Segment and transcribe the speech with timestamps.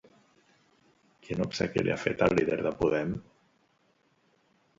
[1.27, 3.13] Quin obsequi li ha fet al líder de Podem?